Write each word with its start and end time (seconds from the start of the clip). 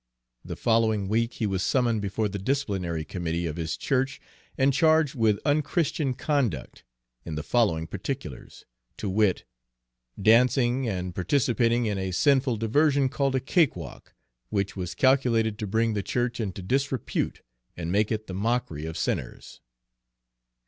The 0.43 0.55
following 0.55 1.07
week 1.09 1.33
he 1.33 1.45
was 1.45 1.61
summoned 1.61 2.01
before 2.01 2.27
the 2.27 2.39
disciplinary 2.39 3.05
committee 3.05 3.45
of 3.45 3.57
his 3.57 3.77
church 3.77 4.19
and 4.57 4.73
charged 4.73 5.13
with 5.13 5.37
unchristian 5.45 6.15
conduct, 6.15 6.83
in 7.23 7.35
the 7.35 7.43
following 7.43 7.85
particulars, 7.85 8.65
to 8.97 9.07
wit: 9.07 9.43
dancing, 10.19 10.89
and 10.89 11.13
participating 11.13 11.85
in 11.85 11.99
a 11.99 12.09
sinful 12.09 12.57
diversion 12.57 13.09
called 13.09 13.35
a 13.35 13.39
cakewalk, 13.39 14.15
which 14.49 14.75
was 14.75 14.95
calculated 14.95 15.59
to 15.59 15.67
bring 15.67 15.93
the 15.93 16.01
church 16.01 16.39
into 16.39 16.63
disrepute 16.63 17.43
and 17.77 17.91
make 17.91 18.11
it 18.11 18.25
the 18.25 18.33
mockery 18.33 18.87
of 18.87 18.97
sinners. 18.97 19.61